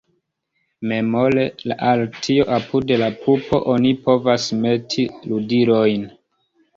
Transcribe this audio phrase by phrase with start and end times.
[0.91, 1.41] Memore
[1.89, 6.09] al tio apud la pupo oni povas meti ludilojn.